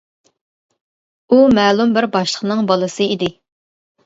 [1.29, 3.31] ئۇ مەلۇم بىر باشلىقنىڭ بالىسى ئىدى.